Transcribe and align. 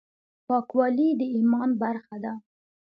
پاکوالي 0.47 1.09
د 1.19 1.21
ايمان 1.35 1.69
برخه 1.81 2.15
ده. 2.23 2.33